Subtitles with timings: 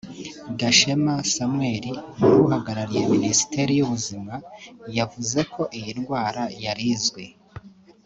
[0.59, 1.85] Gashema Samuel
[2.23, 4.35] wari uhagarariye Minisiteri y’Ubuzima
[4.97, 7.25] yavuze ko iyi ndwara yari izwi